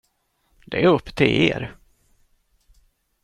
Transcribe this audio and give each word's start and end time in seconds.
Det 0.65 0.83
är 0.83 0.87
upp 0.87 1.15
till 1.15 1.41
er. 1.51 1.75